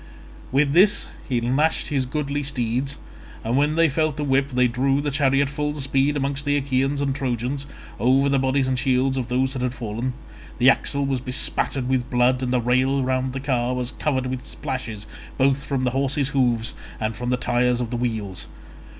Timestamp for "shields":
8.79-9.15